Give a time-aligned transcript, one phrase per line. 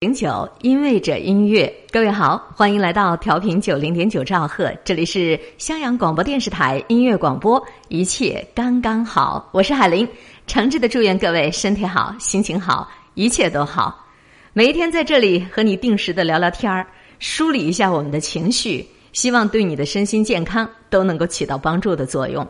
[0.00, 10.08] 零九因为着音乐，各位好，欢迎来到调频九零点九兆赫，这里是襄阳广播电视台音乐广播，一切刚刚好，我是海玲，
[10.46, 14.06] 诚挚的祝愿各位身体好，心情好，一切都好。
[14.52, 16.86] 每一天在这里和你定时的聊聊天儿，
[17.18, 22.46] 梳理一下我们的情绪，希望对你的身心健康都能够起到帮助的作用。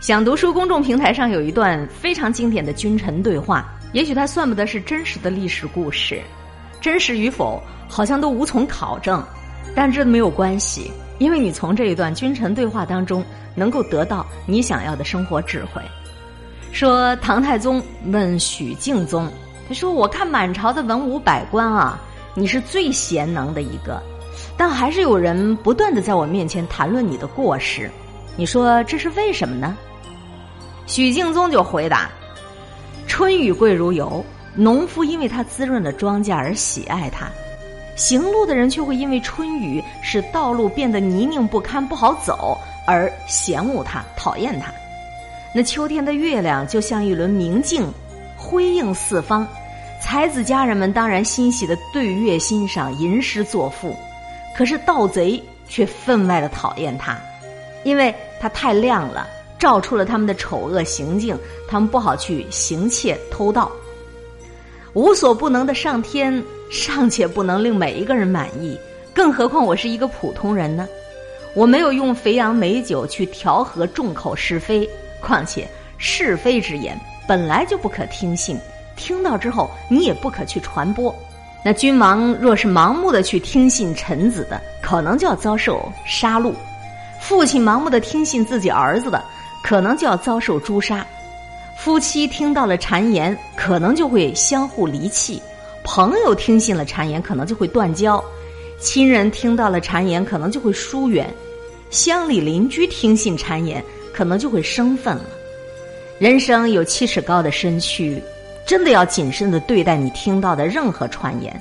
[0.00, 6.18] 想读书公众平台上有一段非常经典的君臣对话，也许它算不得是真实的历史故事。
[6.80, 9.22] 真实与否，好像都无从考证，
[9.74, 13.24] 但这没有关系，因为你从这一段君臣对话当中，
[13.54, 15.82] 能够得到你想要的生活智慧。
[16.72, 19.28] 说唐太宗问许敬宗，
[19.66, 21.98] 他说：“我看满朝的文武百官啊，
[22.34, 24.02] 你是最贤能的一个，
[24.56, 27.90] 但还是有人不断的在我面前谈论你的过失，
[28.36, 29.76] 你说这是为什么呢？”
[30.86, 32.10] 许敬宗就回答
[33.08, 34.24] ：“春雨贵如油。”
[34.56, 37.30] 农夫因为他滋润了庄稼而喜爱它，
[37.94, 44.72] 行路的人却会因为春雨使道路变得泥泞不堪不好走而嫌恶它、讨厌它。
[45.54, 47.86] 那秋天的月亮就像一轮明镜，
[48.36, 49.46] 辉映四方，
[50.00, 53.94] 才子佳人们当然欣喜的对月欣赏、吟诗作赋。
[54.56, 57.18] 可是盗贼却分外的讨厌它，
[57.84, 59.26] 因为它太亮了，
[59.58, 63.70] 照出了他们的丑恶行径，他们不好去行窃偷盗。
[64.96, 68.80] 无所不能的上天尚且不能令每一个人满意，
[69.12, 70.88] 更何况我是一个普通人呢？
[71.54, 74.88] 我没有用肥羊美酒去调和众口是非，
[75.20, 78.58] 况且是非之言本来就不可听信，
[78.96, 81.14] 听到之后你也不可去传播。
[81.62, 86.54] 那君王若是盲目的去听信臣子的，可能就要遭受杀戮；
[87.20, 89.22] 父亲盲目的听信自己儿子的，
[89.62, 91.06] 可能就要遭受诛杀。
[91.76, 95.40] 夫妻听到了谗言，可能就会相互离弃；
[95.84, 98.18] 朋友听信了谗言，可能就会断交；
[98.80, 101.26] 亲人听到了谗言，可能就会疏远；
[101.90, 105.24] 乡里邻居听信谗言，可能就会生分了。
[106.18, 108.20] 人生有七尺高的身躯，
[108.66, 111.60] 真的要谨慎的对待你听到的任何传言。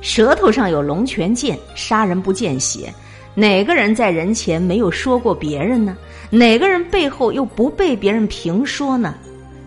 [0.00, 2.90] 舌头上有龙泉剑，杀人不见血。
[3.34, 5.96] 哪个人在人前没有说过别人呢？
[6.30, 9.14] 哪个人背后又不被别人评说呢？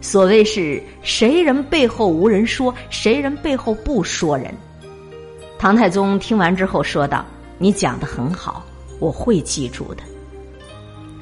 [0.04, 4.54] 所谓是谁人背后无人说，谁人背后不说人。
[5.58, 7.26] 唐太宗听完之后说道
[7.58, 8.66] ：“你讲的很好，
[9.00, 10.04] 我会记住的。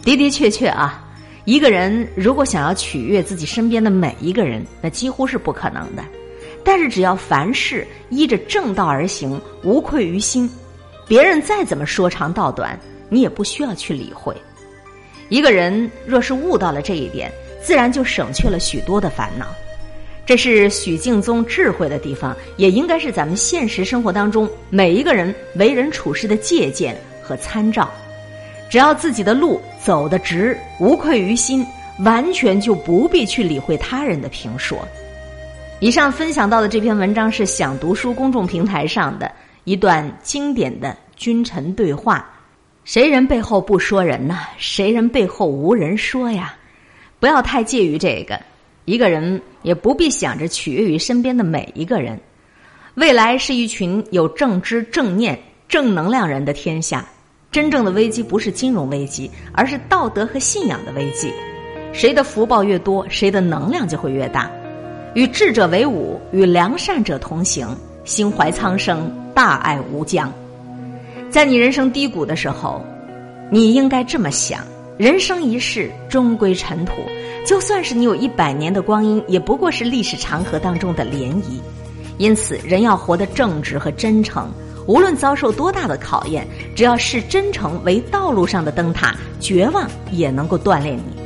[0.03, 1.07] 的的确确啊，
[1.45, 6.03] 一个人如果想要取悦自己身边的每一个人，那几乎是不可能的。
[6.63, 10.49] 但是只要凡事依着正道而行，无愧于心，
[11.07, 12.77] 别人再怎么说长道短，
[13.09, 14.35] 你也不需要去理会。
[15.29, 19.45] 一个人若是悟到了这一点。”自然就省去了许多的烦恼，
[20.25, 27.89] 这是许敬宗智慧的地方，也应该是咱们现实生活当中每一个人为人处事的借鉴和参照。
[28.69, 31.65] 只要自己的路走得直，无愧于心，
[32.05, 34.79] 完全就不必去理会他人的评说。
[35.79, 39.31] 以上分享到的这篇文章是想读书公众平台上的
[39.65, 42.29] 一段经典的君臣对话：
[42.85, 44.47] 谁人背后不说人呐？
[44.57, 46.55] 谁人背后无人说呀？
[47.21, 48.41] 不要太介于这个，
[48.85, 52.19] 一个人也不必想着取悦于身边的每一个人。
[52.95, 55.39] 未来是一群有正知、正念、
[55.69, 57.05] 正能量人的天下。
[57.51, 61.31] 真正的危机不是金融危机，而是道德和信仰的危机。
[61.93, 64.49] 谁的福报越多，谁的能量就会越大。
[65.13, 67.67] 与智者为伍，与良善者同行，
[68.03, 70.33] 心怀苍生，大爱无疆。
[71.29, 72.83] 在你人生低谷的时候，
[73.51, 74.65] 你应该这么想。
[75.01, 76.93] 人生一世，终归尘土。
[77.43, 81.59] 就算是你有一百年的光阴，也不过是历史长河当中的涟漪。
[82.19, 84.47] 因此，人要活得正直和真诚。
[84.85, 91.19] 无论遭受多大的考验，只要视真诚为道路上的灯塔，绝望也能够锻炼你。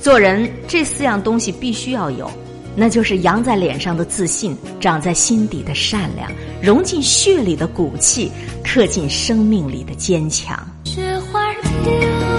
[0.00, 2.30] 做人这四样东西必须要有，
[2.76, 6.30] 那就是扬在脸上的自信，长在心底的善良，
[6.62, 8.30] 融进血里的骨气，
[8.62, 10.56] 刻进生命里的坚强。
[10.84, 12.31] 雪花飘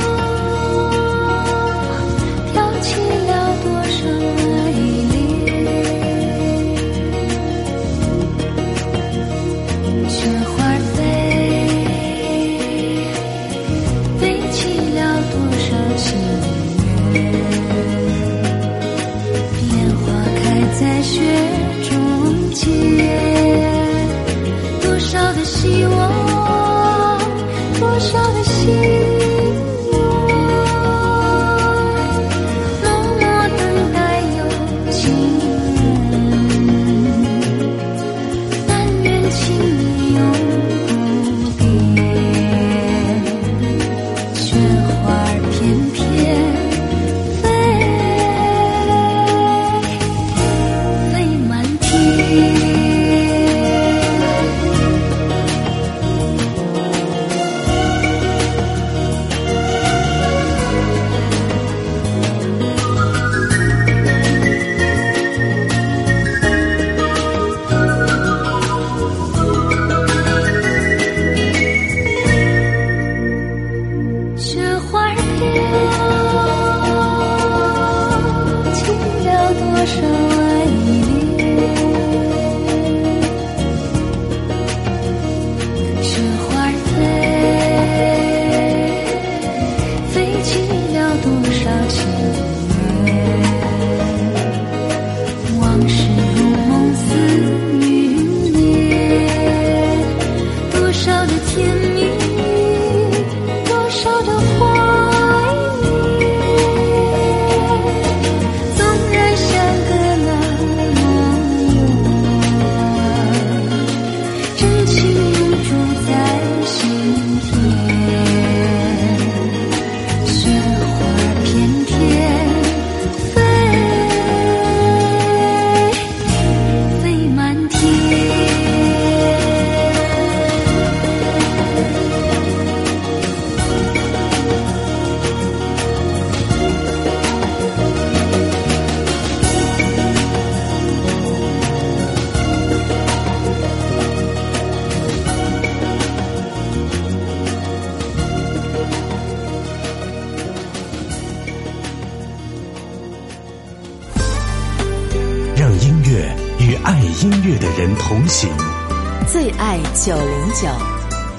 [159.31, 160.67] 最爱九零九，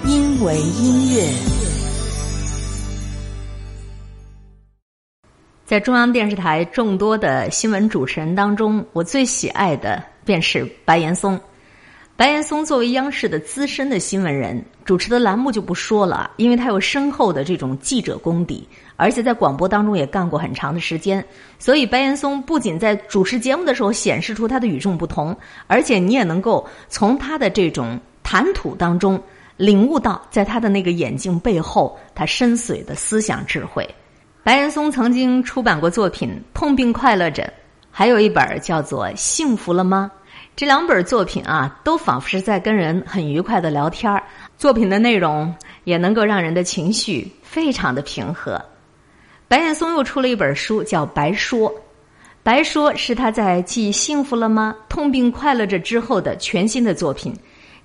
[0.08, 1.22] 因为音乐。
[5.66, 11.38] 在中央电视台众多的新闻主持人当中，我最喜爱的便是白岩松。
[12.16, 18.66] 白岩松作为央视的资深的新闻人，主持的栏目就不说了，因为他有深厚的这种记者功底，
[18.96, 21.24] 而且在广播当中也干过很长的时间，
[21.58, 25.36] 所以白岩松不仅在主持节目的时候显示出他的与众不同，
[25.66, 29.20] 而且你也能够从他的这种谈吐当中
[29.56, 33.88] 领悟到，在他的那个眼镜背后，他深邃的思想智慧。
[34.42, 37.42] 白岩松曾经出版过作品《痛并快乐着》，
[37.90, 40.10] 还有一本叫做《幸福了吗》。
[40.56, 44.22] 这两本作品啊，都仿佛是在跟人很愉快的聊天儿。
[44.56, 45.52] 作品的内容
[45.84, 48.60] 也能够让人的情绪非常的平和。
[49.46, 51.70] 白岩松又出了一本书，叫《白说》。
[52.42, 57.32] 《白说》是他在继《幸福了吗》《痛并快乐着》之后的全新的作品。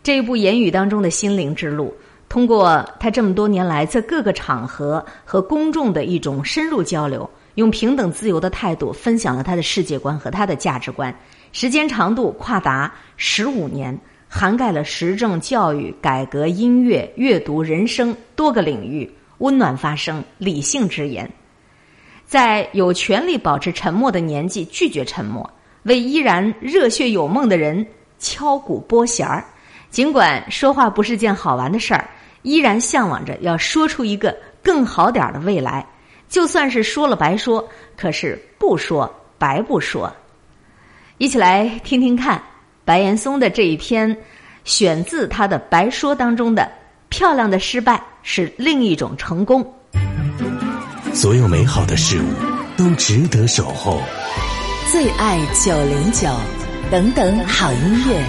[0.01, 1.93] 这一部言语当中的心灵之路，
[2.29, 11.13] 通过他这么多年来在各个场合和公众的一种深入交流，用平等自由的态度分享了他的世界观和他的价值观。
[11.51, 13.97] 时间长度跨达十五年，
[14.29, 19.09] 涵盖了时政、教育、改革、音乐、阅读、人生多个领域，
[19.39, 21.29] 温暖发声，理性直言，
[22.29, 25.49] 在有权利保持沉默的年纪拒绝沉默，
[25.81, 27.83] 为依然热血有梦的人
[28.19, 29.43] 敲鼓拨弦儿。
[29.89, 32.07] 尽管说话不是件好玩的事儿，
[32.43, 35.83] 依然向往着要说出一个更好点儿的未来。
[36.27, 37.67] 就算是说了白说，
[37.97, 40.15] 可是不说白不说。
[41.17, 42.39] 一起来听听看，
[42.85, 44.15] 白岩松的这一篇，
[44.65, 46.71] 选自他的《白说》当中的
[47.09, 49.73] “漂亮的失败是另一种成功”。
[51.21, 52.27] 所有美好的事物
[52.77, 54.01] 都值得守候。
[54.89, 56.29] 最爱九零九，
[56.89, 58.25] 等等好音乐。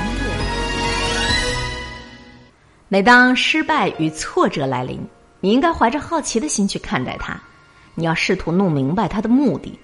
[2.89, 5.01] 每当失败与挫折来临，
[5.39, 7.41] 你应该怀着好奇的心去看待它。
[7.95, 9.79] 你要试图弄明白它的目的。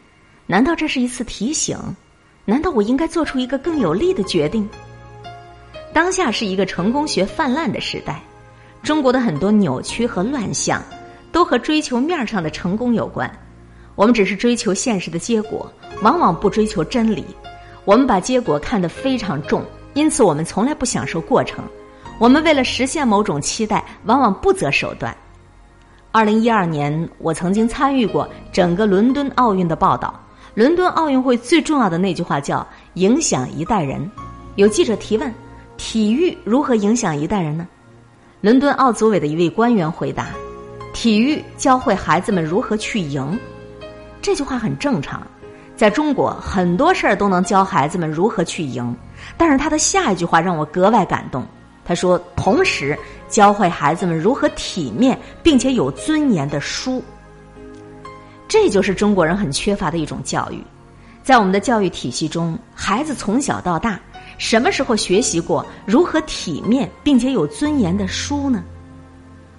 [0.44, 1.78] 难道这是一次提醒？
[2.44, 4.68] 难道我应该做出一个更有利的决定？
[5.92, 8.20] 当下是一个成功学泛滥的时代，
[8.82, 10.82] 中国的很多扭曲和乱象，
[11.32, 13.30] 都和追求面上的成功有关。
[13.94, 15.70] 我们只是追求现实的结果，
[16.02, 17.24] 往往不追求真理。
[17.84, 19.64] 我们把结果看得非常重，
[19.94, 21.64] 因此我们从来不享受过程。
[22.18, 25.16] 我们为了实现某种期待，往往不择手段。
[26.12, 30.18] 二零一二年，我曾经参与过整个伦敦奥运的报道。
[30.54, 34.10] 伦敦奥运会最重要的那句话叫“影响一代人”。
[34.56, 35.30] 有记者提问
[35.76, 37.68] ：“体育如何影响一代人呢？”
[38.40, 40.28] 伦敦奥组委的一位官员回答
[40.96, 43.38] ：“体育教会孩子们如何去赢。”
[44.22, 45.24] 这句话很正常，
[45.76, 48.96] 在中国很多事儿都能教孩子们如何去赢。
[49.36, 51.46] 但是他的下一句话让我格外感动。
[51.84, 52.98] 他说：“同时
[53.28, 57.04] 教会孩子们如何体面并且有尊严的输。”
[58.48, 60.64] 这就是中国人很缺乏的一种教育，
[61.22, 64.00] 在我们的教育体系中，孩子从小到大，
[64.38, 68.64] 什么时候学习过如何体面并且有尊严的书呢？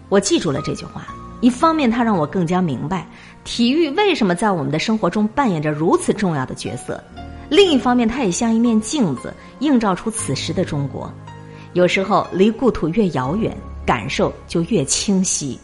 [0.10, 1.06] 我记住了这句话。
[1.39, 3.08] 一方面，它让我更加明白
[3.44, 6.96] 体育为什么在我们的生活中扮演着如此重要的角色；
[7.50, 11.12] 另一方面，它也像一面镜子，映照出此时的中国。
[11.74, 15.60] 有时候，离故土越遥远，感受就越清晰。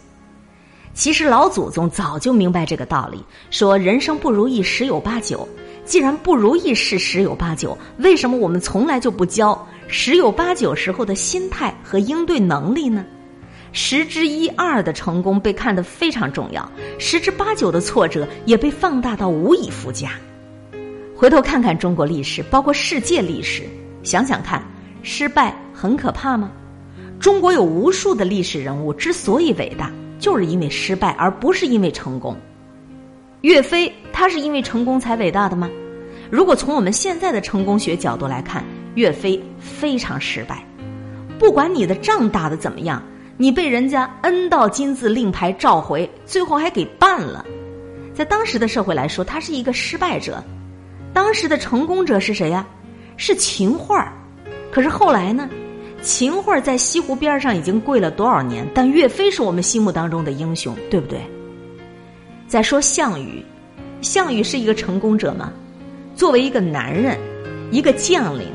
[0.93, 5.47] 其实老祖宗早就明白这个道理，说人生不如意十有八九。
[5.85, 13.03] 既然不如意是十有八九，为什么我们从来就不教十有八九时候的心态和应对能力呢？
[13.73, 20.11] 十之一二的成功被看得非常重要，十之八九的挫折也被放大到无以复加。
[21.13, 23.63] 回头看看中国历史，包括世界历史，
[24.03, 24.63] 想想看，
[25.01, 26.49] 失败很可怕吗？
[27.19, 29.91] 中国有无数的历史人物之所以伟大。
[30.19, 32.33] 就是因为失败，而不是因为成功。
[33.41, 35.69] 岳飞他是因为成功才伟大的吗？
[36.31, 38.63] 如果从我们现在的成功学角度来看，
[38.95, 40.65] 岳飞非常失败。
[41.37, 43.03] 不管你的仗打的怎么样，
[43.37, 47.45] 你被人家恩道金字令牌召回，最后还给办了。
[48.13, 50.43] 在当时的社会来说，他是一个失败者。
[51.11, 52.65] 当时的成功者是谁呀？
[53.17, 54.11] 是秦桧儿
[54.71, 55.49] 可是后来呢？
[56.01, 58.67] 秦桧儿在西湖边上已经跪了多少年？
[58.73, 61.19] 但岳飞是我们心目当中的英雄，对不对？
[62.47, 63.43] 再说项羽，
[64.01, 65.51] 项羽是一个成功者吗？
[66.15, 67.17] 作为一个男人，
[67.71, 68.47] 一个将领，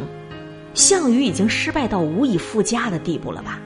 [0.75, 3.59] 项羽已经失败到无以复加的地步了吧？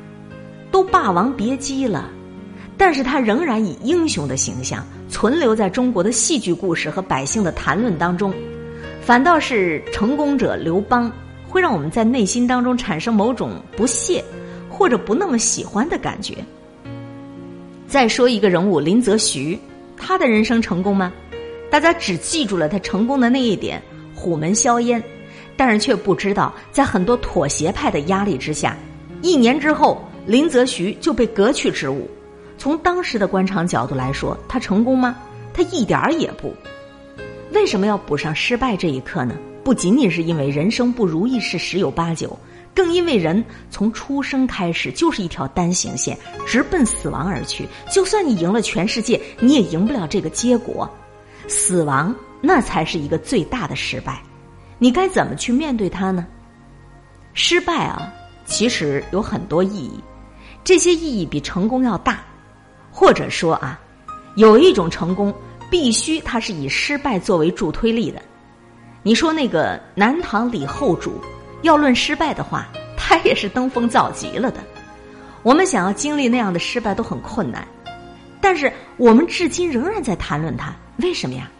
[0.72, 2.10] 都霸王别姬了，
[2.76, 8.34] 但是他仍然以英雄的形象存留在中国的戏剧故事和百姓的谈论当中，
[9.00, 11.12] 反倒是成功者刘邦。
[11.48, 14.24] 会让我们在内心当中产生某种不屑
[14.70, 16.34] 或者不那么喜欢的感觉。
[17.86, 19.58] 再说一个人物林则徐，
[19.94, 21.12] 他的人生成功吗？
[21.70, 23.82] 大家只记住了他成功的那一点——
[24.16, 25.04] 虎门销烟，
[25.54, 28.74] 但是却不知道，在很多妥协派的压力之下，
[29.20, 32.08] 一年之后，林则徐就被革去职务。
[32.58, 35.16] 从当时的官场角度来说，他成功吗？
[35.52, 36.54] 他一点儿也不。
[37.52, 39.34] 为什么要补上失败这一课呢？
[39.64, 42.36] 不仅仅是因为人生不如意事十有八九，
[42.74, 47.66] 更因为人从出生开始就是一条单行线，直奔死亡而去。
[47.90, 50.88] 就算你赢了全世界，你也赢不了这个结果。
[51.48, 54.22] 死亡那才是一个最大的失败。
[54.78, 56.26] 你该怎么去面对它呢？
[57.34, 58.12] 失败啊，
[58.46, 60.00] 其实有很多意义，
[60.64, 62.20] 这些意义比成功要大。
[62.94, 63.80] 或者说啊，
[64.36, 65.32] 有一种成功
[65.70, 68.20] 必须它是以失败作为助推力的。
[69.02, 71.18] 你说那个南唐李后主，
[71.62, 74.60] 要论失败的话，他也是登峰造极了的。
[75.42, 77.66] 我们想要经历那样的失败都很困难，
[78.42, 81.50] 但是我们至今仍然在谈论他，为什么呀？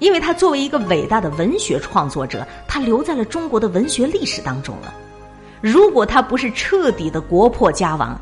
[0.00, 4.92] 因为他作为一个伟大的文学创作者，他留在了中国的文学历史当中了。
[5.62, 8.20] 如果他不是彻底的国破家亡，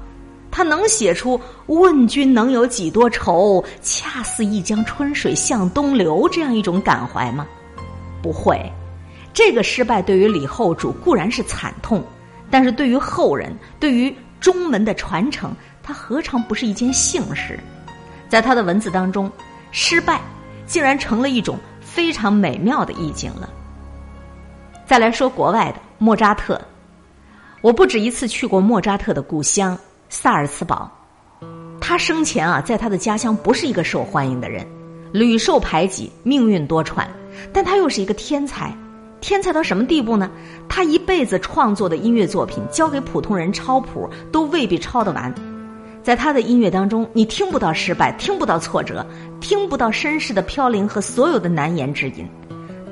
[0.52, 7.47] 他能写出“问君能有几多愁，恰似一江春水向东流”这样一种感怀吗？
[8.23, 8.71] 不会，
[9.32, 12.04] 这个失败对于李后主固然是惨痛，
[12.50, 17.59] 但是对于后人，对于中门的传承，他何尝不是一件幸事？
[18.28, 19.32] 在他的文字当中，
[19.71, 20.21] 失败
[20.66, 23.49] 竟然成了一种非常美妙的意境了。
[24.87, 26.61] 再来说国外的莫扎特，
[27.62, 29.78] 我不止一次去过莫扎特的故乡
[30.14, 30.92] 萨尔茨堡，
[31.81, 34.64] 他生前啊，在他的家乡不是一个受欢迎的人，
[35.11, 37.07] 屡受排挤，命运多舛。
[37.50, 38.76] 但他又是一个天才，
[39.23, 40.31] 天才到什么地步呢？
[40.69, 45.35] 他一辈子创作的音乐作品，交给普通人抄谱都未必抄得完。
[46.02, 49.07] 在他的音乐当中，你听不到失败，听不到挫折，
[49.40, 52.28] 听不到身世的飘零和所有的难言之隐。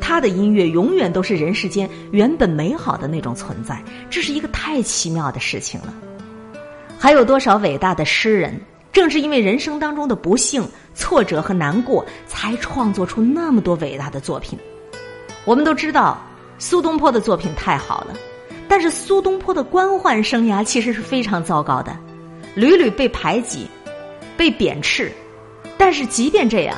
[0.01, 5.93] 他的音乐永远都是人世间原本美好的那种存在，这是一个太奇妙的事情了。
[7.03, 8.61] 还有多少伟大的诗人？
[8.93, 14.59] 正是因为人生当中的不幸、挫折和难过，才创作出那么多伟大的作品。
[15.47, 16.23] 我们都知道
[16.59, 18.13] 苏东坡的作品太好了，
[18.69, 21.97] 但是苏东坡的官宦生涯其实是非常糟糕的，
[22.55, 23.67] 屡屡被排挤、
[24.37, 25.11] 被贬斥。
[25.79, 26.77] 但是即便这样，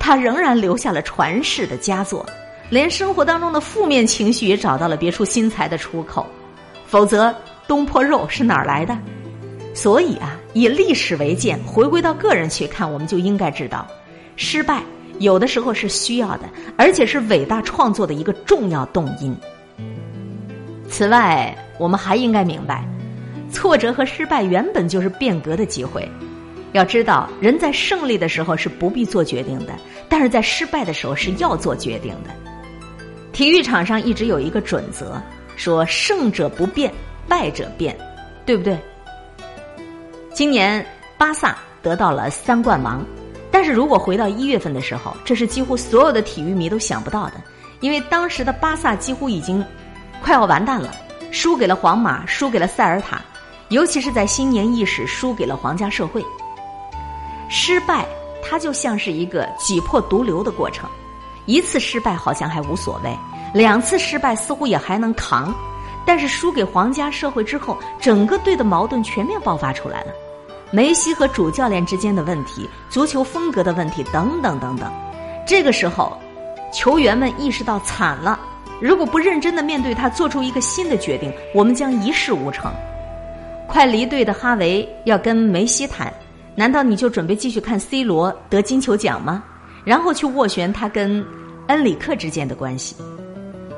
[0.00, 2.26] 他仍然留下了传世的佳作，
[2.70, 6.26] 连生活当中的负面情绪也找到了别出心裁的出口。
[6.88, 7.32] 否则，
[7.68, 8.98] 东坡肉是哪儿来的？
[9.72, 13.86] 所以啊，以历史为鉴，回归到个人去看，我们就应该知道，
[14.36, 14.82] 失败
[15.18, 19.36] 有的时候是需要的，而且是伟大创作的一个重要动因。
[20.88, 22.84] 此外，我们还应该明白，
[23.50, 26.06] 挫折和失败原本就是变革的机会。
[26.72, 29.72] 要知道，人在胜利的时候是不必做决定的，
[30.08, 32.30] 但是在失败的时候是要做决定的。
[33.32, 35.20] 体育场上一直有一个准则，
[35.56, 36.92] 说胜者不变，
[37.28, 37.96] 败者变，
[38.44, 38.76] 对不对？
[40.40, 40.82] 今年
[41.18, 43.04] 巴萨得到了三冠王，
[43.50, 47.34] 但是如果回到一月份的时候，这是几乎所有的体育迷都想不到的，
[47.80, 49.62] 因为当时的巴萨几乎已经
[50.22, 50.90] 快要完蛋了，
[51.30, 53.20] 输给了皇马，输给了塞尔塔，
[53.68, 56.24] 尤其是在新年伊始输给了皇家社会。
[57.50, 58.06] 失败，
[58.42, 60.88] 它就像是一个挤破毒瘤的过程，
[61.44, 63.14] 一次失败好像还无所谓，
[63.52, 65.54] 两次失败似乎也还能扛，
[66.06, 70.12] 但是输给皇家社会之后，整个队的矛盾全面爆发出来了。
[70.72, 74.90] 梅西和主教练之间的问题，足球风格的问题，等等等等。
[75.46, 76.16] 这个时候，
[76.72, 78.38] 球员们意识到惨了，
[78.80, 82.72] 如果不认真的面对他，做出一个新的决定，我们将一事无成。
[83.66, 86.12] 快离队的哈维要跟梅西谈，
[86.54, 89.42] 难道你就准备继续看 C 罗得金球奖吗？
[89.84, 91.24] 然后去斡旋他跟
[91.66, 92.94] 恩里克之间的关系？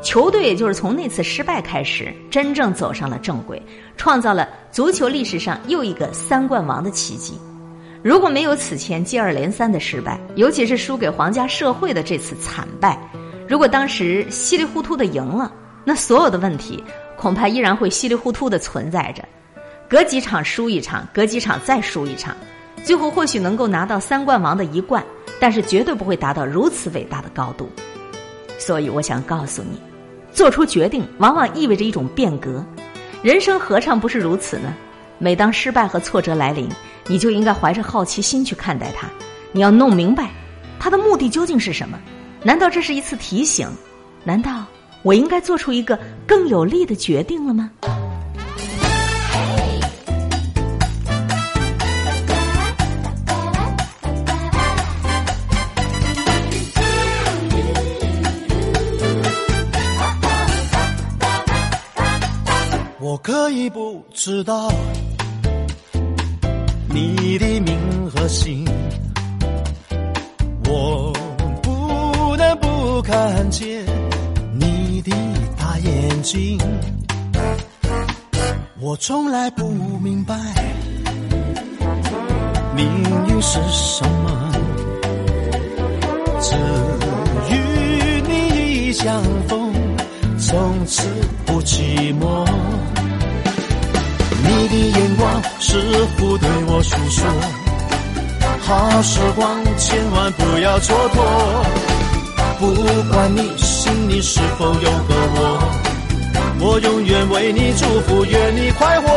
[0.02, 3.62] 球队也就是从那次失败开始，真正走上了正轨，
[3.97, 7.38] 创造了足球历史上又一个三冠王的奇迹。
[8.02, 12.99] 如果没有此前接二连三的失败，尤其是输给皇家社会的这次惨败，
[13.49, 15.52] 如果当时稀里糊涂的赢了，
[15.85, 16.82] 那所有的问题
[17.16, 19.23] 恐怕依然会稀里糊涂的存在着。
[19.88, 22.37] 隔几场输一场，隔几场再输一场，
[22.82, 25.04] 最后或许能够拿到三冠王的一冠，
[25.38, 27.71] 但是绝对不会达到如此伟大的高度。
[28.59, 29.91] 所以，我想告诉你。
[30.42, 32.66] 做出决定往往意味着一种变革，
[33.22, 34.75] 人生何尝不是如此呢？
[35.18, 36.68] 每当失败和挫折来临，
[37.06, 39.06] 你就应该怀着好奇心去看待它。
[39.52, 40.32] 你要弄明白，
[40.80, 41.96] 它的目的究竟是什么？
[42.42, 43.68] 难道这是一次提醒？
[44.25, 44.64] 难道
[45.04, 45.96] 我应该做出一个
[46.26, 47.70] 更有力的决定了吗？
[63.12, 64.72] 我可以不知道
[66.88, 68.64] 你的名和姓，
[70.64, 71.12] 我
[71.62, 73.85] 不能不看见
[74.59, 75.14] 你的
[75.59, 76.59] 大眼睛。
[78.81, 80.35] 我从来不明白
[82.75, 82.87] 命
[83.29, 84.53] 运是什么，
[86.40, 86.57] 只
[87.51, 89.70] 与你一相逢，
[90.42, 91.09] 从此
[91.46, 92.44] 不寂寞。
[94.44, 95.78] 你的眼光似
[96.16, 97.24] 乎对我诉说，
[98.61, 101.16] 好时光千万不要蹉跎。
[102.59, 102.74] 不
[103.12, 105.62] 管你心里是否有个我，
[106.61, 109.12] 我永远为你祝福，愿你快活。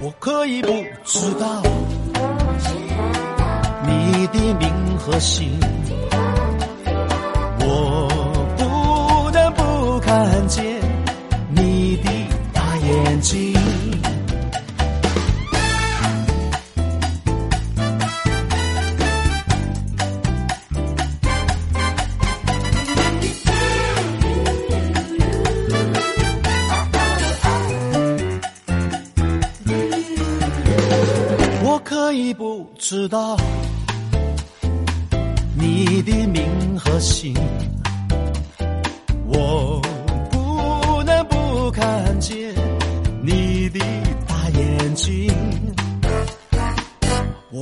[0.00, 0.68] 我可以不
[1.04, 1.62] 知道
[3.84, 5.58] 你的名和姓，
[10.08, 10.64] 看见
[11.50, 12.10] 你的
[12.54, 13.52] 大眼睛。
[31.62, 33.36] 我可以不知道
[35.54, 37.34] 你的名和姓，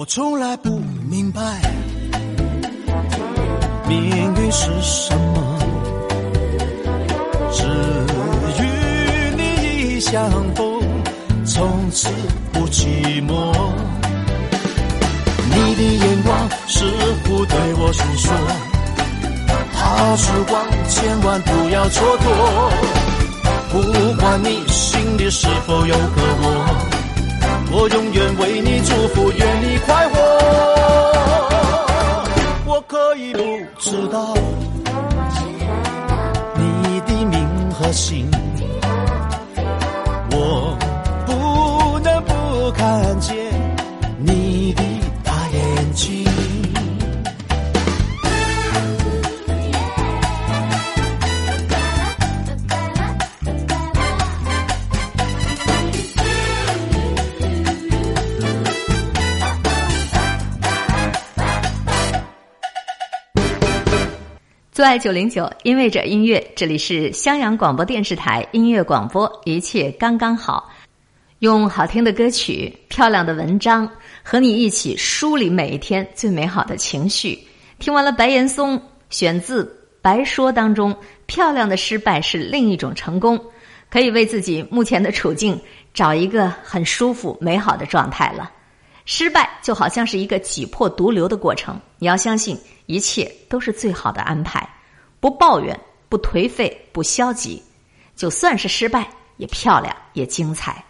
[0.09, 1.41] 从来不明白
[3.89, 5.59] 命运是什么，
[7.53, 7.65] 只
[8.63, 8.65] 与
[9.37, 10.81] 你一相逢，
[11.45, 12.09] 从此
[12.53, 12.87] 不寂
[13.27, 13.53] 寞。
[15.51, 16.85] 你的眼光似
[17.25, 18.33] 乎对我诉说，
[19.75, 22.25] 好时光千万不要蹉跎。
[23.73, 23.83] 不
[24.21, 26.96] 管你心里是否有个我，
[27.71, 30.15] 我永远为你祝福，愿你快活。
[32.67, 33.41] 我可以不
[33.79, 34.35] 知道
[36.55, 38.31] 你的名和姓，
[40.31, 40.77] 我
[41.27, 43.37] 不能不看见
[64.77, 70.71] 最爱九零九，因为这音乐，这里是襄阳广播电视台音乐广播，一切刚刚好。
[71.39, 73.91] 用好听的歌曲、漂亮的文章，
[74.23, 77.39] 和你一起梳理每一天最美好的情绪。
[77.79, 79.65] 听完了白岩松选自
[80.03, 83.43] 《白说》当中，漂亮的失败是另一种成功，
[83.89, 85.59] 可以为自己目前的处境
[85.95, 88.51] 找一个很舒服、美好的状态了。
[89.07, 94.69] 失败就好像是一个挤破毒瘤的过程，你要相信一切都是最好的安排，
[95.21, 97.63] 不抱怨，不颓废，不消极，
[98.17, 100.85] 就算是失败也漂亮也精彩。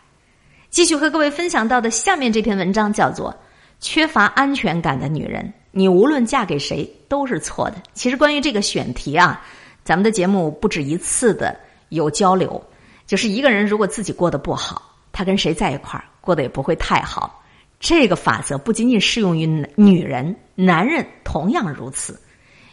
[0.71, 3.31] 继续和各位分享到的下面这篇文章叫做
[3.81, 7.77] 《缺乏安全感的女人》，你无论嫁给谁都是错的。
[7.93, 9.45] 其实关于这个选题啊，
[9.85, 11.55] 咱们的节目不止一次的
[11.91, 12.63] 有交流，
[13.07, 17.43] 就是一个人如果自己过得不好，他跟谁在一块儿过得也不会太好。
[17.79, 22.19] 这个法则不仅仅适用于女人，男人同样如此。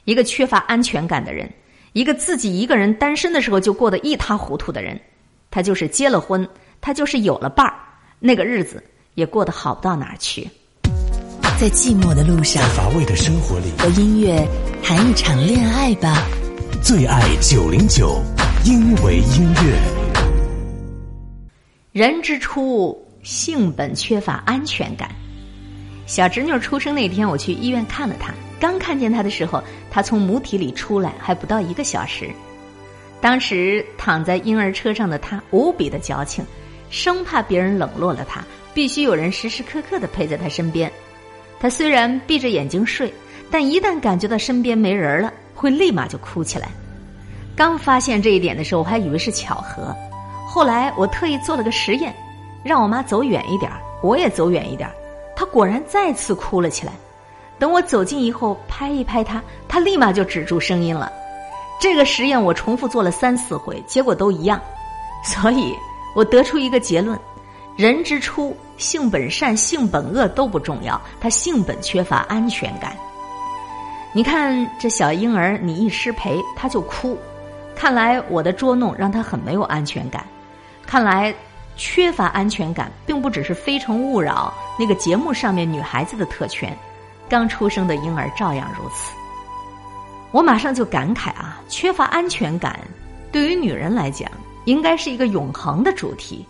[0.06, 1.50] 一个缺乏安全感的人，
[1.94, 5.00] 一个自己一个人单身的时候就过得一塌糊涂的人，
[5.52, 6.48] 他就是结了婚，
[6.82, 7.74] 他就是有了伴儿，
[8.20, 8.84] 那个日子
[9.16, 10.50] 也过得好不到哪儿去。
[11.60, 14.46] 在寂寞的路上在，乏味的生活里，和音乐
[14.82, 16.28] 谈一场恋爱吧。
[16.82, 18.22] 最爱九零九，
[18.66, 19.80] 因为音乐。
[21.92, 25.10] 人之初，性本缺乏安全感。
[26.06, 28.34] 小侄女出生那天，我去医院看了她。
[28.60, 32.30] 刚看见她的时候，她从母体里出来还不到一个小时。
[33.22, 36.46] 当时躺在婴儿车上的她无比的矫情，
[36.90, 40.92] 生怕别人冷落了她，必须有人时时刻刻的陪在她身边。
[41.60, 43.14] 她虽然闭着眼睛睡，
[43.50, 46.68] 但一旦感觉到身边没人了，会立马就哭起来。
[47.56, 49.96] 刚发现这一点的时候，我还以为是巧合。
[50.46, 52.14] 后来我特意做了个实验，
[52.64, 54.96] 让我妈走远一点儿，我也走远一点儿。
[55.36, 56.94] 她果然再次哭了起来。
[57.60, 61.12] 等我走近以后，拍一拍她，她立马就止住声音了。
[61.80, 64.60] 这个实验我重复做了三四回，结果都一样，
[65.24, 65.76] 所以
[66.16, 67.20] 我得出一个结论：
[67.76, 72.96] 人之初，性本善，性本恶都不重要，他性本缺乏安全感。
[74.14, 77.18] 你看这小婴儿，你一失陪他就哭，
[77.76, 80.26] 看来我的捉弄让他很没有安全感。
[80.86, 81.34] 看来
[81.76, 86.78] 缺乏安全感，并不只是《非诚勿扰》那个节目上面女孩子的特权，
[87.30, 89.12] 刚出生的婴儿照样如此。
[90.32, 92.80] 我马上就感慨啊，缺乏安全感，
[93.32, 94.30] 对于女人来讲，
[94.66, 96.46] 应该是一个永恒的主题；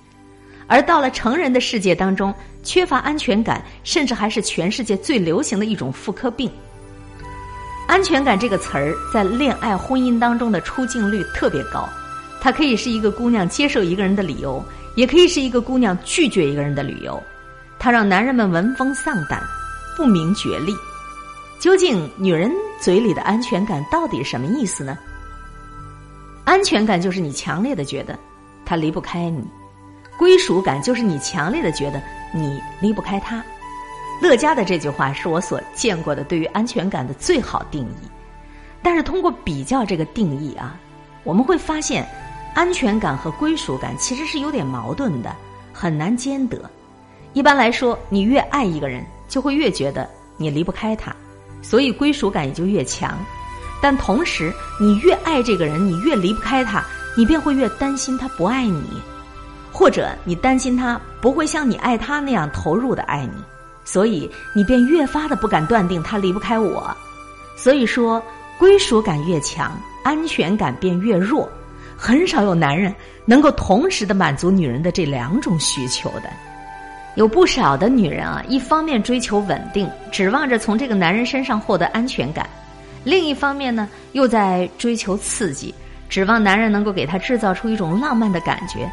[0.67, 2.33] 而到了成人的世界当中，
[2.63, 6.49] 缺乏安全感，甚至还是全世界最流行的一种妇科病。
[7.85, 11.87] 安全感这个词儿在恋爱婚姻当中的出镜率特别高，
[12.39, 14.63] 它可以是一个姑娘接受一个人的理由，
[14.95, 17.21] 也可以是一个姑娘拒绝一个人的理由。
[17.79, 19.41] 它让男人们闻风丧胆，
[19.97, 20.73] 不明觉厉。
[21.59, 22.51] 究竟女人
[22.81, 24.97] 嘴里的安全感到底什么意思呢？
[26.45, 28.17] 安全感就是你强烈的觉得
[28.65, 29.43] 他离不开你，
[30.17, 32.01] 归属感就是你强烈的觉得
[32.33, 33.43] 你离不开他。
[34.21, 38.07] 乐嘉的这句话是我所见过的对于安全感的最好定义。
[38.81, 40.77] 但是通过比较这个定义啊，
[41.23, 42.05] 我们会发现，
[42.53, 45.35] 安全感和归属感其实是有点矛盾的，
[45.73, 46.69] 很难兼得。
[47.33, 51.15] 一般来说，你越爱一个人，就会越觉得你离不开他。
[51.61, 53.17] 所以归属感也就越强，
[53.81, 56.83] 但同时你越爱这个人，你越离不开他，
[57.17, 58.83] 你便会越担心他不爱你，
[59.71, 63.41] 或者你担心他不会像你爱他那样投入的爱你，
[63.85, 66.95] 所以你便越发的不敢断定他离不开我。
[67.55, 68.21] 所以说，
[68.59, 69.71] 归属感越强，
[70.03, 71.49] 安全感便越弱，
[71.97, 72.93] 很少有男人
[73.25, 76.29] 能够同时的满足女人的这两种需求的。
[77.15, 82.45] 有不少的女人啊，一方面追求稳定，指望着从这个男人身上获得安全感；
[83.03, 85.73] 另一方面呢，又在追求刺激，
[86.09, 88.91] 指望男人能够给她制造出一种浪漫的感觉。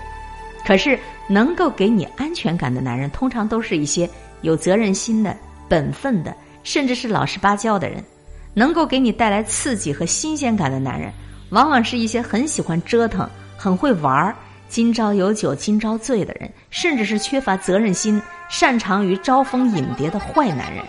[0.67, 4.09] 可是，能够给你安全感的男人，通常都是一些
[4.43, 5.35] 有责任心的、
[5.67, 8.05] 本分的，甚至是老实巴交的人。
[8.53, 11.11] 能够给你带来刺激和新鲜感的男人，
[11.51, 14.35] 往往是一些很喜欢折腾、很会玩儿。
[14.69, 20.85] 今朝有酒今朝醉的人，甚至是缺乏责任心、擅长于招蜂引蝶的坏男人。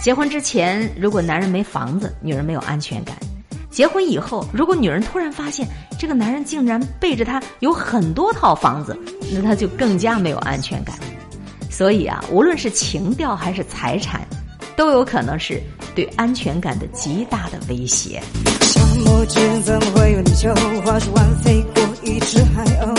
[0.00, 3.16] 结婚之前，如果男人没房子，女人没有安全感；
[3.68, 5.66] 结婚以后，如果女人突然发现
[5.98, 8.96] 这个男人竟然背着她有很多套房子，
[9.32, 10.96] 那她就更加没有安全感。
[11.68, 14.24] 所以啊，无论是情调还是财产，
[14.76, 15.60] 都有可能是
[15.96, 18.22] 对安全感的极大的威胁。
[19.04, 20.54] 墨汁怎么会有泥鳅？
[20.84, 22.94] 话说完飞过一只海鸥，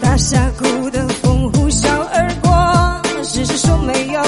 [0.00, 4.22] 大峡谷的风呼啸而过，是谁说没有。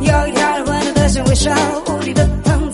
[0.00, 1.52] 有一条混沌的像微笑，
[1.86, 2.67] 无力的躺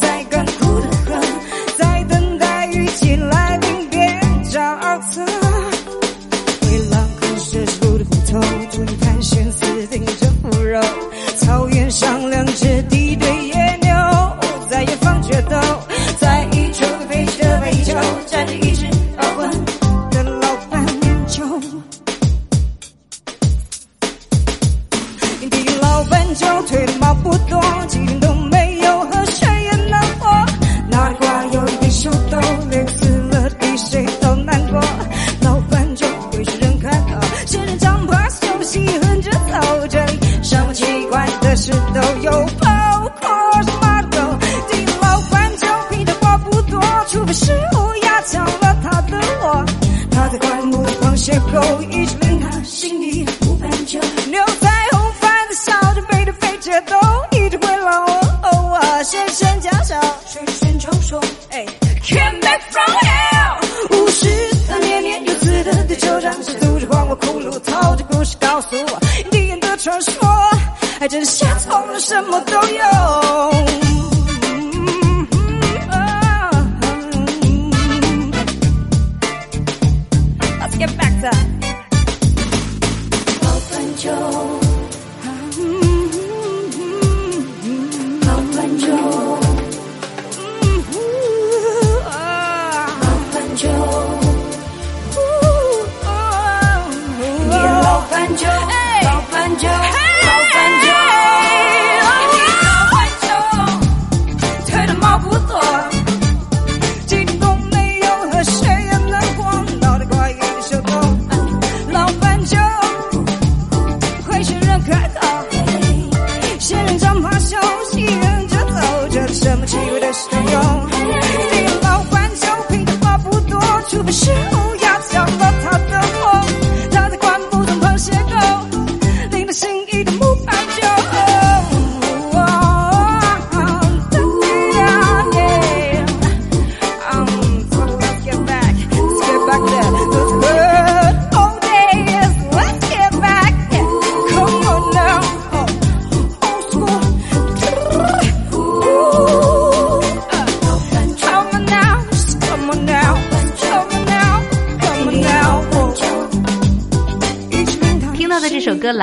[84.04, 84.63] 就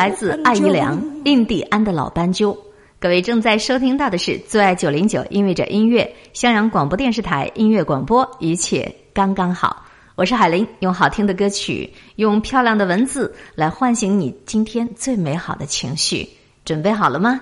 [0.01, 2.57] 来自艾怡良，印第安的老斑鸠。
[2.99, 9.85] 各位正在收听到的是最爱九零九，因为这音乐，襄阳广播电视台音乐广播，一切刚刚好。
[10.15, 16.27] 我是海玲，用好听的歌曲，用漂亮的文字来唤醒你今天最美好的情绪。
[16.65, 17.39] 准备好了吗？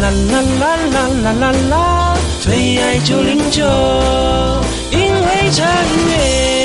[0.00, 3.62] 啦啦啦啦啦啦啦，最爱九零九，
[4.90, 6.57] 因为这音乐。